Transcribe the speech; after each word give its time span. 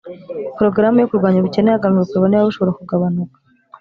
porogaramu 0.55 0.97
yo 0.99 1.09
kurwanya 1.09 1.39
ubukene 1.39 1.69
hagamijwe 1.71 2.05
kureba 2.07 2.27
niba 2.27 2.47
bushobora 2.47 2.77
kugabanuka 2.79 3.37